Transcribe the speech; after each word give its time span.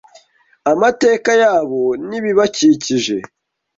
amateka 0.71 1.29
yabo 1.41 1.81
n’ibibakikije. 2.07 3.17